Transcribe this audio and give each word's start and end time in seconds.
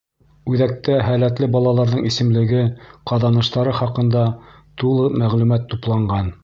Үҙәктә 0.51 0.95
һәләтле 1.07 1.49
балаларҙың 1.55 2.07
исемлеге, 2.11 2.65
ҡаҙаныштары 3.13 3.79
хаҡында 3.83 4.27
тулы 4.83 5.11
мәғлүмәт 5.25 5.75
тупланған. 5.75 6.39